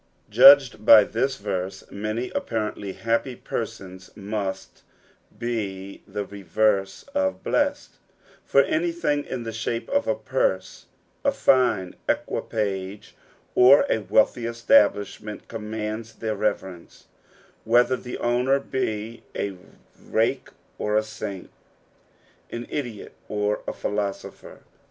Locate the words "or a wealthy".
13.53-14.47